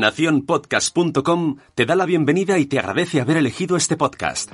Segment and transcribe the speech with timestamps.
[0.00, 4.50] Naciónpodcast.com te da la bienvenida y te agradece haber elegido este podcast.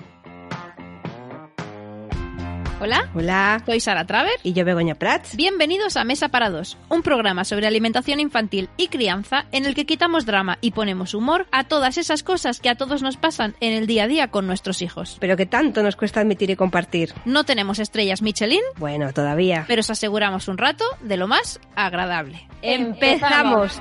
[2.83, 4.33] Hola, Hola, soy Sara Traver.
[4.43, 5.37] y yo Begoña Prats.
[5.37, 9.85] Bienvenidos a Mesa para Dos, un programa sobre alimentación infantil y crianza en el que
[9.85, 13.75] quitamos drama y ponemos humor a todas esas cosas que a todos nos pasan en
[13.75, 15.19] el día a día con nuestros hijos.
[15.21, 17.13] Pero que tanto nos cuesta admitir y compartir.
[17.27, 19.65] No tenemos estrellas Michelin, Bueno, todavía.
[19.69, 22.49] pero os aseguramos un rato de lo más agradable.
[22.63, 23.79] ¡Empezamos!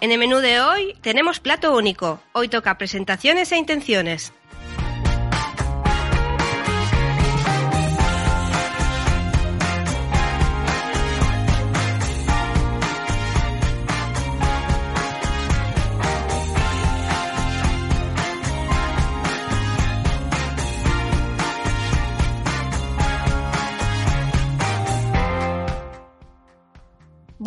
[0.00, 2.20] En el menú de hoy tenemos plato único.
[2.32, 4.32] Hoy toca presentaciones e intenciones.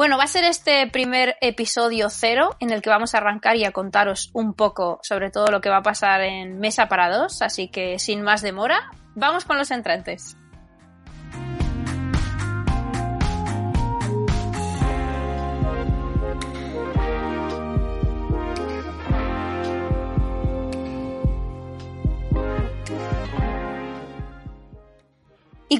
[0.02, 3.66] Bueno, va a ser este primer episodio cero en el que vamos a arrancar y
[3.66, 7.44] a contaros un poco sobre todo lo que va a pasar en Mesa para Dos,
[7.44, 10.38] así que sin más demora, vamos con los entrantes.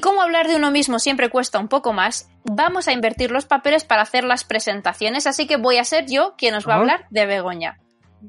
[0.02, 3.84] Como hablar de uno mismo siempre cuesta un poco más, vamos a invertir los papeles
[3.84, 7.06] para hacer las presentaciones, así que voy a ser yo quien os va a hablar
[7.08, 7.78] de Begoña.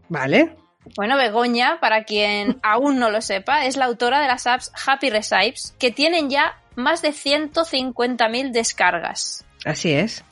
[0.07, 0.55] ¿Vale?
[0.95, 5.09] Bueno, Begoña, para quien aún no lo sepa, es la autora de las apps Happy
[5.09, 9.45] Recipes, que tienen ya más de 150.000 descargas.
[9.65, 10.23] Así es.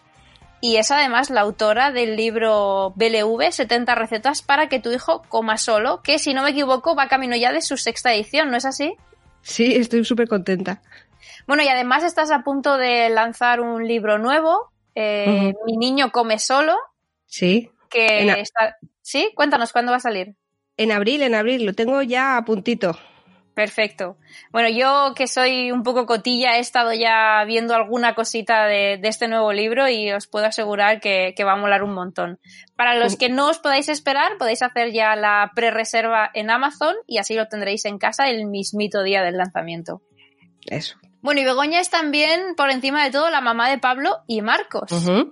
[0.64, 5.58] Y es además la autora del libro BLV, 70 recetas para que tu hijo coma
[5.58, 8.66] solo, que si no me equivoco va camino ya de su sexta edición, ¿no es
[8.66, 8.94] así?
[9.42, 10.82] Sí, estoy súper contenta.
[11.48, 15.54] Bueno, y además estás a punto de lanzar un libro nuevo, eh.
[15.66, 16.76] Mi niño come solo,
[17.26, 17.70] Sí.
[17.90, 18.78] que a- está...
[19.02, 19.32] ¿Sí?
[19.36, 20.36] Cuéntanos, ¿cuándo va a salir?
[20.78, 22.98] En abril, en abril, lo tengo ya a puntito.
[23.54, 24.18] Perfecto.
[24.52, 29.08] Bueno, yo que soy un poco cotilla, he estado ya viendo alguna cosita de, de
[29.10, 32.40] este nuevo libro y os puedo asegurar que, que va a molar un montón.
[32.78, 37.18] Para los que no os podáis esperar, podéis hacer ya la pre-reserva en Amazon y
[37.18, 40.02] así lo tendréis en casa el mismito día del lanzamiento.
[40.66, 40.96] Eso.
[41.22, 44.90] Bueno, y Begoña es también, por encima de todo, la mamá de Pablo y Marcos,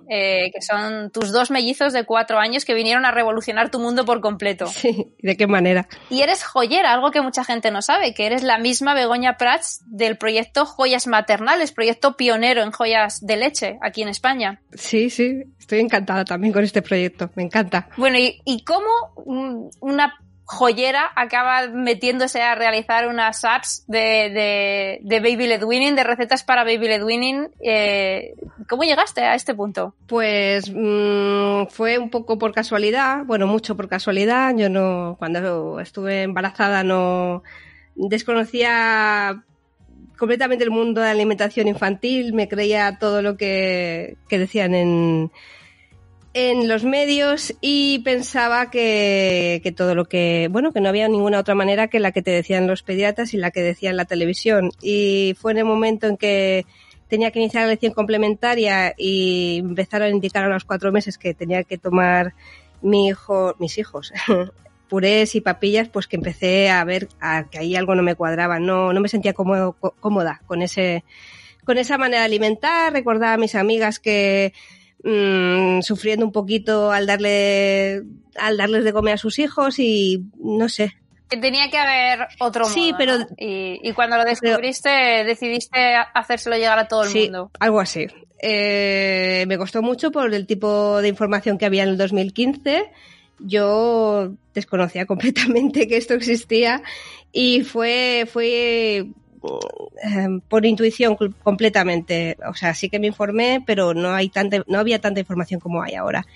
[0.08, 4.04] eh, que son tus dos mellizos de cuatro años que vinieron a revolucionar tu mundo
[4.04, 4.66] por completo.
[4.80, 5.12] Sí.
[5.18, 5.88] ¿De qué manera?
[6.08, 9.82] Y eres joyera, algo que mucha gente no sabe, que eres la misma Begoña Prats
[9.84, 14.62] del proyecto Joyas Maternales, proyecto pionero en joyas de leche aquí en España.
[14.72, 15.42] Sí, sí.
[15.58, 17.30] Estoy encantada también con este proyecto.
[17.34, 17.88] Me encanta.
[17.98, 18.88] Bueno, ¿y, y cómo
[19.26, 20.18] mm, una
[20.50, 26.42] joyera acaba metiéndose a realizar unas apps de, de, de Baby Led Winning, de recetas
[26.42, 27.50] para Baby Led Winning?
[27.60, 28.34] Eh,
[28.68, 29.94] ¿Cómo llegaste a este punto?
[30.08, 34.52] Pues mm, fue un poco por casualidad, bueno, mucho por casualidad.
[34.56, 37.44] Yo no, cuando estuve embarazada no
[37.94, 39.44] desconocía
[40.18, 45.30] completamente el mundo de la alimentación infantil, me creía todo lo que, que decían en,
[46.32, 51.40] en los medios y pensaba que, que todo lo que, bueno, que no había ninguna
[51.40, 54.70] otra manera que la que te decían los pediatras y la que decían la televisión.
[54.80, 56.66] Y fue en el momento en que
[57.08, 61.34] tenía que iniciar la lección complementaria y empezaron a indicar a los cuatro meses que
[61.34, 62.34] tenía que tomar
[62.80, 64.12] mi hijo, mis hijos,
[64.88, 68.60] purés y papillas, pues que empecé a ver a que ahí algo no me cuadraba,
[68.60, 71.02] no, no me sentía cómodo- có- cómoda con ese,
[71.64, 74.52] con esa manera de alimentar, recordaba a mis amigas que
[75.04, 78.02] mm, sufriendo un poquito al darle,
[78.36, 80.92] al darles de comer a sus hijos y no sé,
[81.28, 83.26] Que tenía que haber otro Sí, modo, pero- ¿no?
[83.38, 84.88] Y, y cuando lo descubriste,
[85.24, 87.50] decidiste hacérselo llegar a todo el sí, mundo.
[87.60, 88.06] algo así.
[88.42, 92.90] Eh, me costó mucho por el tipo de información que había en el 2015.
[93.38, 96.82] Yo desconocía completamente que esto existía
[97.32, 99.06] y fue, fue
[100.48, 102.36] por intuición completamente.
[102.48, 105.82] O sea, sí que me informé, pero no hay tanta, no había tanta información como
[105.82, 106.26] hay ahora.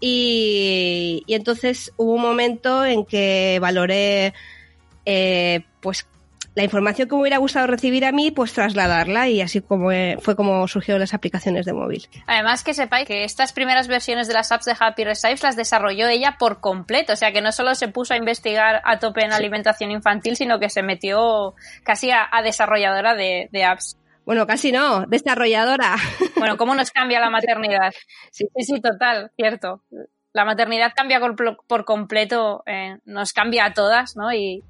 [0.00, 4.32] Y, y entonces hubo un momento en que valoré,
[5.04, 6.06] eh, pues
[6.58, 10.16] la información que me hubiera gustado recibir a mí, pues trasladarla y así como eh,
[10.20, 12.08] fue como surgieron las aplicaciones de móvil.
[12.26, 16.08] Además que sepáis que estas primeras versiones de las apps de Happy Recipes las desarrolló
[16.08, 19.32] ella por completo, o sea que no solo se puso a investigar a tope en
[19.32, 23.96] alimentación infantil, sino que se metió casi a, a desarrolladora de, de apps.
[24.24, 25.94] Bueno, casi no, desarrolladora.
[26.36, 27.92] Bueno, ¿cómo nos cambia la maternidad?
[28.32, 28.46] Sí.
[28.56, 29.84] Sí, sí, total, cierto.
[30.32, 31.20] La maternidad cambia
[31.66, 34.32] por, completo, eh, nos cambia a todas, ¿no?
[34.32, 34.62] Y,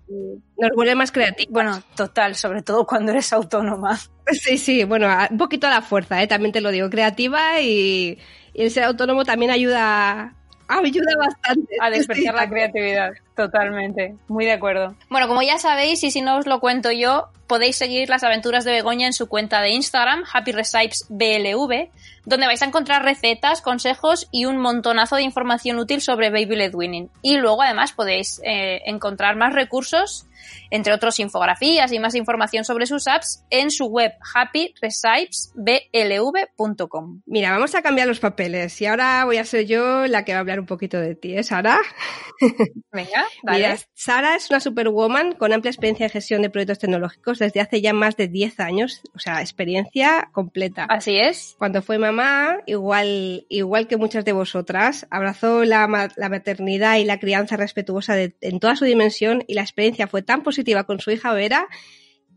[0.57, 1.53] nos vuelve más creativas.
[1.53, 3.99] Bueno, total, sobre todo cuando eres autónoma.
[4.31, 6.27] Sí, sí, bueno, un poquito a la fuerza, ¿eh?
[6.27, 8.19] también te lo digo, creativa y,
[8.53, 10.35] el ser autónomo también ayuda
[10.85, 11.77] ayuda bastante.
[11.81, 14.15] A despertar la creatividad, totalmente.
[14.29, 14.95] Muy de acuerdo.
[15.09, 18.65] Bueno, como ya sabéis, y si no os lo cuento yo, podéis seguir las aventuras
[18.65, 21.89] de Begoña en su cuenta de Instagram, Happy Recipes BLV,
[22.27, 26.75] donde vais a encontrar recetas, consejos y un montonazo de información útil sobre Baby Led
[26.75, 27.11] Winning.
[27.23, 30.27] Y luego además podéis eh, encontrar más recursos
[30.71, 37.23] entre otros infografías y más información sobre sus apps en su web happyrecipesblv.com.
[37.27, 40.39] Mira, vamos a cambiar los papeles y ahora voy a ser yo la que va
[40.39, 41.79] a hablar un poquito de ti, ¿eh, Sara?
[42.93, 43.77] Venga, vale.
[43.95, 47.93] Sara es una superwoman con amplia experiencia en gestión de proyectos tecnológicos desde hace ya
[47.93, 50.87] más de 10 años, o sea, experiencia completa.
[50.89, 51.57] Así es.
[51.59, 57.19] Cuando fue mamá, igual, igual que muchas de vosotras, abrazó la, la maternidad y la
[57.19, 61.33] crianza respetuosa en toda su dimensión y la experiencia fue tan positiva con su hija
[61.33, 61.69] Vera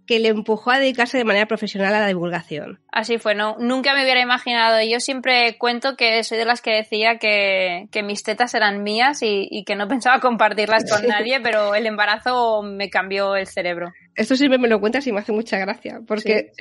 [0.08, 2.82] que le empujó a dedicarse de manera profesional a la divulgación.
[2.92, 4.78] Así fue, no, nunca me hubiera imaginado.
[4.82, 9.64] Yo siempre cuento que soy de las que decía que, mis tetas eran mías y,
[9.66, 13.94] que no pensaba compartirlas con nadie, pero el embarazo me cambió el cerebro.
[14.16, 16.52] Esto siempre me lo cuentas y me hace mucha gracia, porque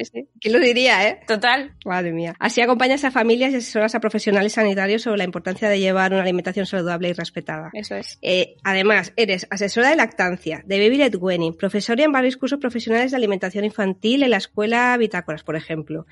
[0.41, 1.21] ¿quién lo diría, eh?
[1.27, 1.75] Total.
[1.85, 2.35] Madre mía.
[2.39, 6.23] Así acompañas a familias y asesoras a profesionales sanitarios sobre la importancia de llevar una
[6.23, 7.71] alimentación saludable y respetada.
[7.73, 8.19] Eso es.
[8.23, 13.11] Eh, además, eres asesora de lactancia, de Baby Led Weaning, profesora en varios cursos profesionales
[13.11, 16.07] de alimentación infantil en la escuela Bitácoras, por ejemplo.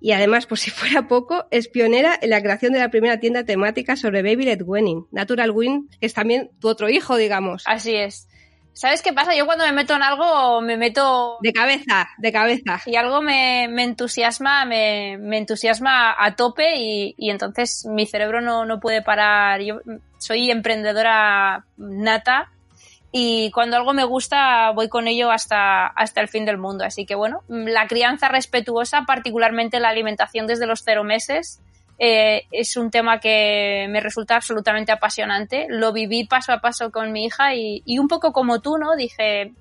[0.00, 3.44] Y además, por si fuera poco, es pionera en la creación de la primera tienda
[3.44, 7.64] temática sobre Baby Led Weaning, Natural Win, que es también tu otro hijo, digamos.
[7.66, 8.28] Así es.
[8.78, 9.34] ¿Sabes qué pasa?
[9.34, 11.38] Yo cuando me meto en algo me meto...
[11.40, 12.80] De cabeza, de cabeza.
[12.86, 19.02] Y algo me, entusiasma, me, entusiasma a tope y, entonces mi cerebro no, no, puede
[19.02, 19.62] parar.
[19.62, 19.80] Yo
[20.18, 22.52] soy emprendedora nata
[23.10, 26.84] y cuando algo me gusta voy con ello hasta, hasta el fin del mundo.
[26.84, 31.60] Así que bueno, la crianza respetuosa, particularmente la alimentación desde los cero meses,
[31.98, 35.66] eh, es un tema que me resulta absolutamente apasionante.
[35.68, 38.94] Lo viví paso a paso con mi hija y, un poco como tú, ¿no?
[38.94, 39.52] Dije,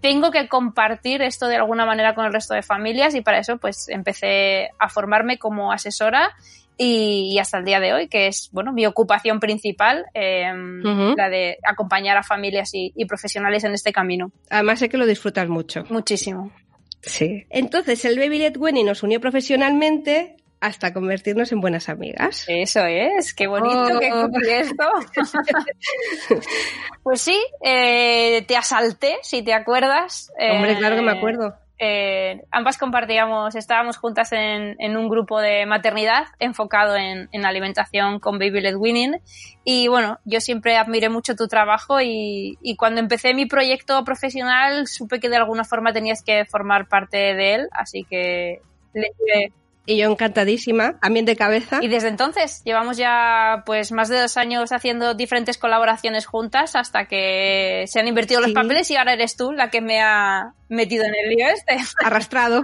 [0.00, 3.58] tengo que compartir esto de alguna manera con el resto de familias y para eso
[3.58, 6.34] pues empecé a formarme como asesora
[6.76, 10.82] y, hasta el día de hoy, que es bueno mi ocupación principal, em,
[11.16, 14.30] la de acompañar a familias y, y, profesionales en este camino.
[14.50, 15.84] Además sé que lo disfrutas mucho.
[15.90, 16.52] Muchísimo.
[17.00, 17.46] Sí.
[17.50, 22.44] Entonces el Baby Led Winnie nos unió profesionalmente hasta convertirnos en buenas amigas.
[22.48, 24.28] Eso es, qué bonito que oh.
[24.48, 24.84] esto.
[27.02, 30.32] pues sí, eh, te asalté, si te acuerdas.
[30.38, 31.54] Hombre, claro que me eh, acuerdo.
[31.80, 38.62] Eh, ambas compartíamos, estábamos juntas en, un grupo de maternidad enfocado en, alimentación con Baby
[38.62, 39.20] Led Winning
[39.62, 44.88] y bueno, yo siempre admiré mucho tu trabajo y, y, cuando empecé mi proyecto profesional
[44.88, 48.60] supe que de alguna forma tenías que formar parte de él, así que
[48.92, 49.12] le
[49.88, 51.78] y yo encantadísima, también de cabeza.
[51.80, 57.06] Y desde entonces llevamos ya pues más de dos años haciendo diferentes colaboraciones juntas hasta
[57.06, 61.04] que se han invertido los papeles y ahora eres tú la que me ha metido
[61.04, 61.76] en el lío este.
[62.04, 62.62] Arrastrado.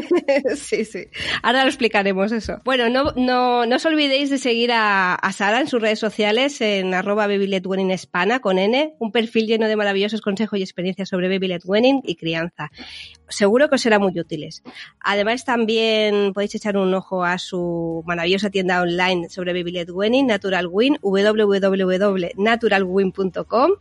[0.56, 1.08] sí, sí.
[1.42, 2.60] Ahora lo explicaremos eso.
[2.64, 6.60] Bueno, no, no, no os olvidéis de seguir a, a Sara en sus redes sociales
[6.60, 11.48] en arroba Hispana con N, un perfil lleno de maravillosos consejos y experiencias sobre Baby
[11.48, 11.62] Led
[12.04, 12.70] y crianza.
[13.28, 14.62] Seguro que os será muy útiles.
[15.00, 20.68] Además, también podéis echar un ojo a su maravillosa tienda online sobre Led Winning, Natural
[20.68, 23.72] Win, www.naturalwin.com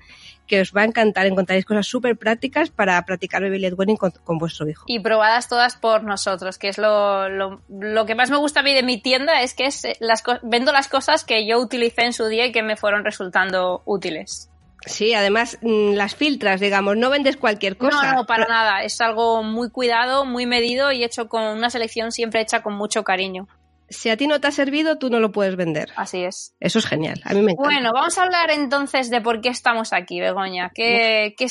[0.51, 1.25] que os va a encantar.
[1.25, 4.83] Encontraréis cosas súper prácticas para practicar baby led weaning con, vuestro hijo.
[4.85, 8.73] Y probadas todas por nosotros, que es lo, lo, que más me gusta a mí
[8.73, 12.11] de mi tienda, es que es eh, las, vendo las cosas que yo utilicé en
[12.11, 14.50] su día y que me fueron resultando útiles.
[14.85, 18.11] Sí, además mm, las filtras, digamos, no vendes cualquier cosa.
[18.11, 18.83] No, no, para nada.
[18.83, 23.03] Es algo muy cuidado, muy medido y hecho con una selección siempre hecha con mucho
[23.03, 23.47] cariño
[23.91, 25.91] si a ti no te ha servido, tú no lo puedes vender.
[25.95, 26.55] Así es.
[26.59, 27.21] Eso es genial.
[27.25, 27.73] A mí me encanta.
[27.73, 30.71] Bueno, vamos a hablar entonces de por qué estamos aquí, Begoña.
[30.73, 31.47] ¿Qué, qué,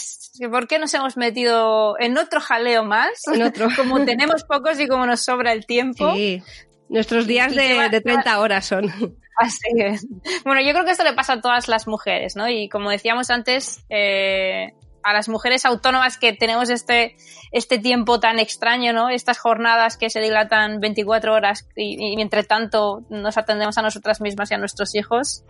[0.49, 3.11] ¿Por qué nos hemos metido en otro jaleo más?
[3.33, 3.69] En otro.
[3.77, 6.15] como tenemos pocos y como nos sobra el tiempo.
[6.15, 6.43] Sí.
[6.91, 8.85] Nuestros días de, de 30 horas son.
[9.39, 10.07] Así es.
[10.45, 12.49] Bueno, yo creo que esto le pasa a todas las mujeres, ¿no?
[12.49, 17.17] Y como decíamos antes, eh, a las mujeres autónomas que tenemos este,
[17.53, 19.09] este tiempo tan extraño, ¿no?
[19.09, 24.21] Estas jornadas que se dilatan 24 horas y, y entre tanto nos atendemos a nosotras
[24.21, 25.45] mismas y a nuestros hijos.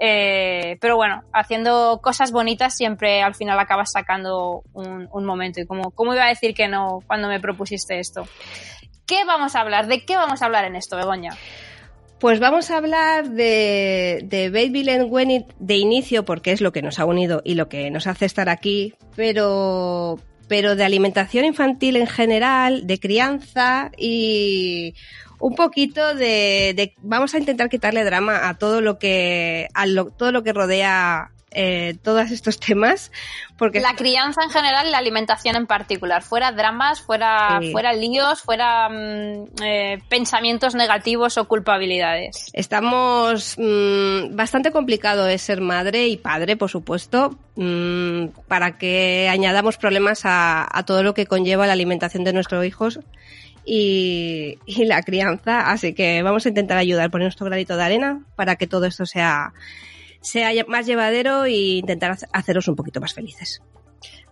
[0.00, 5.60] Eh, pero bueno, haciendo cosas bonitas siempre al final acabas sacando un, un momento.
[5.60, 8.26] Y como, ¿cómo iba a decir que no cuando me propusiste esto?
[9.06, 9.86] ¿Qué vamos a hablar?
[9.86, 11.30] ¿De qué vamos a hablar en esto, Begoña?
[12.18, 16.82] Pues vamos a hablar de, de Baby and Gwen de inicio, porque es lo que
[16.82, 21.96] nos ha unido y lo que nos hace estar aquí, pero, pero de alimentación infantil
[21.96, 24.94] en general, de crianza y
[25.38, 30.06] un poquito de, de vamos a intentar quitarle drama a todo lo que a lo,
[30.06, 33.10] todo lo que rodea eh, todos estos temas.
[33.56, 36.22] Porque la crianza en general y la alimentación en particular.
[36.22, 37.72] Fuera dramas, fuera, sí.
[37.72, 42.50] fuera líos, fuera mmm, eh, pensamientos negativos o culpabilidades.
[42.52, 43.56] Estamos.
[43.58, 50.26] Mmm, bastante complicado es ser madre y padre, por supuesto, mmm, para que añadamos problemas
[50.26, 53.00] a, a todo lo que conlleva la alimentación de nuestros hijos.
[53.68, 55.72] Y, y, la crianza.
[55.72, 59.06] Así que vamos a intentar ayudar, poner nuestro granito de arena para que todo esto
[59.06, 59.52] sea
[60.26, 63.62] sea más llevadero e intentar haceros un poquito más felices.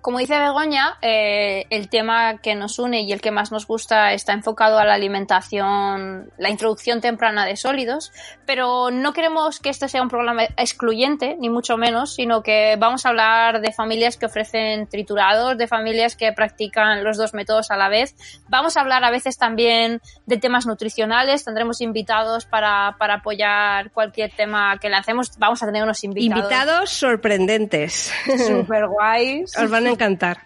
[0.04, 4.12] Como dice Begoña, eh, el tema que nos une y el que más nos gusta
[4.12, 8.12] está enfocado a la alimentación, la introducción temprana de sólidos,
[8.44, 13.06] pero no queremos que este sea un programa excluyente, ni mucho menos, sino que vamos
[13.06, 17.78] a hablar de familias que ofrecen triturados, de familias que practican los dos métodos a
[17.78, 18.14] la vez.
[18.46, 24.30] Vamos a hablar a veces también de temas nutricionales, tendremos invitados para, para apoyar cualquier
[24.32, 25.30] tema que lancemos.
[25.38, 26.44] Vamos a tener unos invitados.
[26.44, 28.12] Invitados sorprendentes.
[28.46, 29.56] Super guays.
[29.56, 30.38] Os van a encantar.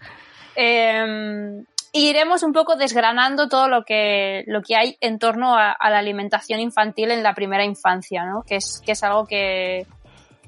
[0.56, 1.62] Eh,
[1.92, 5.98] iremos un poco desgranando todo lo que, lo que hay en torno a, a, la
[5.98, 8.42] alimentación infantil en la primera infancia, ¿no?
[8.42, 9.86] Que es, que es algo que,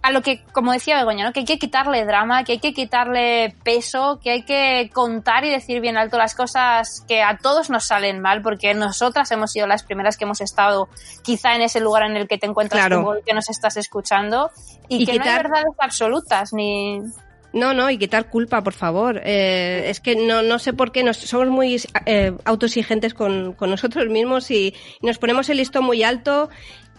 [0.03, 1.33] a lo que, como decía Begoña, ¿no?
[1.33, 5.51] Que hay que quitarle drama, que hay que quitarle peso, que hay que contar y
[5.51, 9.67] decir bien alto las cosas que a todos nos salen mal, porque nosotras hemos sido
[9.67, 10.89] las primeras que hemos estado
[11.23, 13.03] quizá en ese lugar en el que te encuentras claro.
[13.03, 14.51] tú, que nos estás escuchando,
[14.89, 15.27] y, y que quitar...
[15.27, 17.01] no hay verdades absolutas, ni,
[17.53, 19.21] no, no, y quitar culpa, por favor.
[19.25, 23.71] Eh, es que no, no sé por qué nos, somos muy eh, autoexigentes con, con,
[23.71, 26.49] nosotros mismos y, nos ponemos el listón muy alto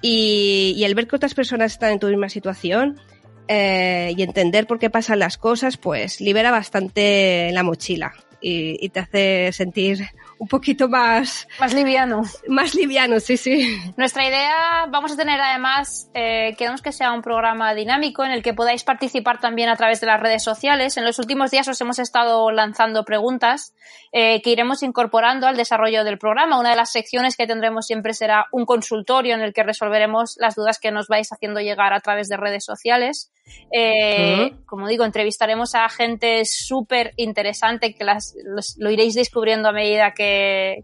[0.02, 3.00] y, y, el ver que otras personas están en tu misma situación
[3.48, 8.90] eh, y entender por qué pasan las cosas, pues libera bastante la mochila y, y
[8.90, 10.06] te hace sentir
[10.42, 11.48] un poquito más...
[11.60, 12.24] Más liviano.
[12.48, 13.78] Más liviano, sí, sí.
[13.96, 18.42] Nuestra idea, vamos a tener además, eh, queremos que sea un programa dinámico en el
[18.42, 20.98] que podáis participar también a través de las redes sociales.
[20.98, 23.76] En los últimos días os hemos estado lanzando preguntas
[24.12, 26.60] eh, que iremos incorporando al desarrollo del programa.
[26.60, 30.56] Una de las secciones que tendremos siempre será un consultorio en el que resolveremos las
[30.56, 33.32] dudas que nos vais haciendo llegar a través de redes sociales.
[33.72, 34.66] Eh, uh -huh.
[34.66, 40.14] Como digo, entrevistaremos a gente súper interesante que las, los, lo iréis descubriendo a medida
[40.16, 40.31] que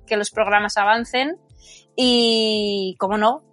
[0.06, 1.38] que, los programas avancen
[1.96, 3.44] y, como no,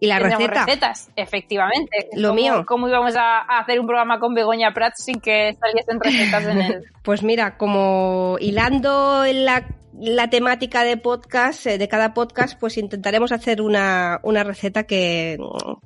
[0.00, 0.64] y la receta.
[0.64, 2.08] recetas, efectivamente.
[2.14, 2.64] Lo ¿Cómo, mío.
[2.66, 6.60] ¿Cómo íbamos a, a, hacer un programa con Begoña Prats sin que saliesen recetas en
[6.60, 6.84] él?
[7.02, 9.66] Pues mira, como hilando en la,
[9.98, 15.38] la temática de podcast, eh, de cada podcast, pues intentaremos hacer una, una receta que,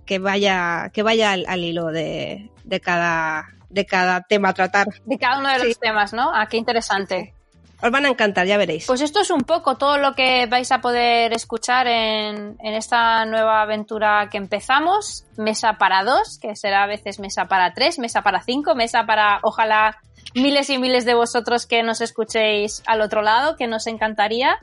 [0.04, 4.86] que vaya, que vaya al, al hilo de, de cada de cada tema a tratar.
[5.04, 5.74] De cada uno de los sí.
[5.80, 6.30] temas, ¿no?
[6.32, 7.34] Ah, qué interesante.
[7.80, 8.86] Os van a encantar, ya veréis.
[8.86, 13.24] Pues esto es un poco todo lo que vais a poder escuchar en, en, esta
[13.24, 15.26] nueva aventura que empezamos.
[15.36, 19.38] Mesa para dos, que será a veces mesa para tres, mesa para cinco, mesa para,
[19.42, 19.98] ojalá,
[20.34, 24.58] miles y miles de vosotros que nos escuchéis al otro lado, que nos encantaría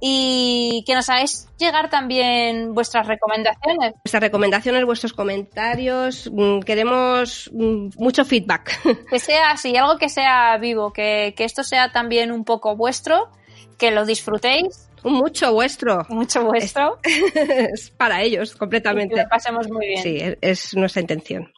[0.00, 3.94] y que nos hagáis llegar también vuestras recomendaciones.
[4.04, 8.78] Vuestras recomendaciones, vuestros comentarios, mm, queremos mm, mucho feedback.
[9.10, 13.30] Que sea así, algo que sea vivo, que, que esto sea también un poco vuestro,
[13.76, 14.88] que lo disfrutéis.
[15.04, 16.04] Mucho vuestro.
[16.08, 16.98] Mucho vuestro.
[17.02, 19.14] Es, es para ellos, completamente.
[19.14, 20.02] Y que lo pasemos muy bien.
[20.02, 21.52] Sí, es nuestra intención.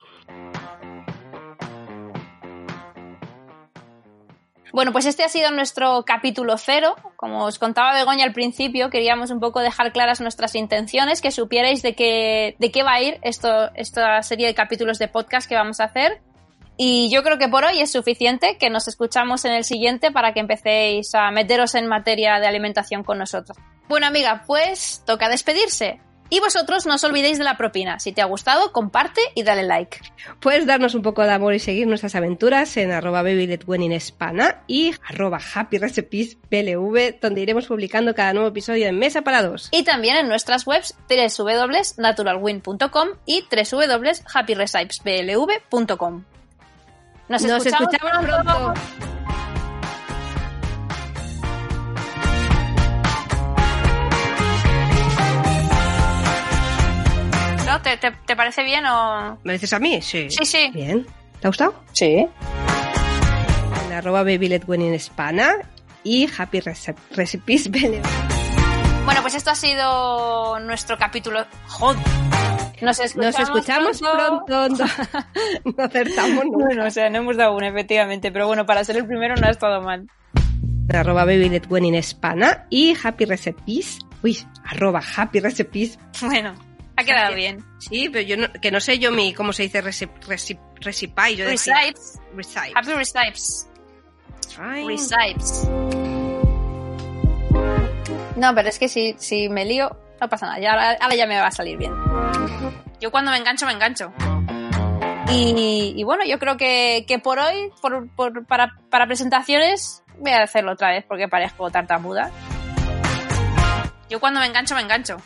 [4.73, 6.95] Bueno, pues este ha sido nuestro capítulo cero.
[7.17, 11.83] Como os contaba Begoña al principio, queríamos un poco dejar claras nuestras intenciones, que supierais
[11.83, 15.57] de qué, de qué va a ir esto, esta serie de capítulos de podcast que
[15.57, 16.21] vamos a hacer.
[16.77, 20.33] Y yo creo que por hoy es suficiente, que nos escuchamos en el siguiente para
[20.33, 23.59] que empecéis a meteros en materia de alimentación con nosotros.
[23.89, 26.01] Bueno, amiga, pues toca despedirse.
[26.31, 27.99] Y vosotros no os olvidéis de la propina.
[27.99, 29.99] Si te ha gustado, comparte y dale like.
[30.41, 35.41] Puedes darnos un poco de amor y seguir nuestras aventuras en arroba babyletweninespana y arroba
[37.21, 39.69] donde iremos publicando cada nuevo episodio en Mesa para Dos.
[39.73, 46.25] Y también en nuestras webs www.naturalwin.com y www.happyrecipesplv.com.
[47.29, 48.75] Nos, Nos escuchamos, escuchamos pronto.
[57.71, 57.81] ¿No?
[57.83, 59.39] ¿Te, te, te parece bien o...?
[59.45, 60.03] ¿Me dices a mí?
[60.03, 60.29] Sí.
[60.31, 60.71] Sí, sí.
[60.75, 61.07] Bien.
[61.41, 61.75] ¿Te ha gustado?
[61.93, 62.27] Sí.
[63.87, 65.53] En arroba babyletweninespana
[66.03, 67.71] y happy recipes
[69.05, 71.47] Bueno, pues esto ha sido nuestro capítulo...
[71.69, 72.03] ¡Joder!
[72.83, 74.01] Nos escuchamos, Nos escuchamos
[74.47, 74.85] pronto.
[75.65, 76.67] No, no acertamos nunca.
[76.67, 78.33] Bueno, o sea, no hemos dado una, efectivamente.
[78.33, 80.07] Pero bueno, para ser el primero no ha estado mal.
[80.93, 84.01] arroba babyletwen in Espana y Happy Recipes.
[84.23, 85.99] Uy, arroba Happy Recipes.
[86.23, 86.55] Bueno,
[87.01, 87.65] ha quedado bien.
[87.79, 91.37] Sí, pero yo no, que no sé yo mi cómo se dice recip, recip, recipai.
[91.37, 92.19] Yo Recipes.
[92.35, 92.73] recipes.
[92.75, 93.67] Happy recipes.
[94.59, 94.87] Ay.
[94.87, 95.69] Recipes.
[98.37, 100.59] No, pero es que si, si me lío, no pasa nada.
[100.61, 101.93] Ya, ahora, ahora ya me va a salir bien.
[103.01, 104.13] Yo cuando me engancho, me engancho.
[105.31, 110.33] Y, y bueno, yo creo que, que por hoy, por, por- para, para presentaciones, voy
[110.33, 112.31] a hacerlo otra vez porque parezco tartamuda.
[114.09, 115.19] Yo cuando me engancho, me engancho.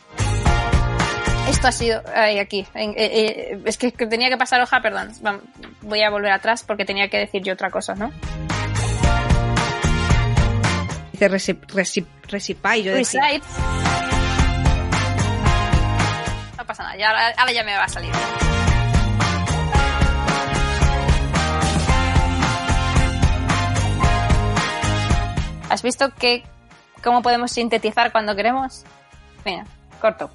[1.49, 2.03] Esto ha sido.
[2.15, 2.67] Ay, aquí.
[2.75, 5.13] Eh, eh, es que tenía que pasar hoja, perdón.
[5.83, 8.13] Voy a volver atrás porque tenía que decir yo otra cosa, ¿no?
[11.13, 12.83] Dice recip, recip, recipai.
[12.83, 13.21] Yo decía.
[16.57, 18.11] No pasa nada, ya, ahora, ahora ya me va a salir.
[25.69, 26.43] ¿Has visto que
[27.03, 28.85] cómo podemos sintetizar cuando queremos?
[29.45, 29.67] Mira,
[30.01, 30.31] corto.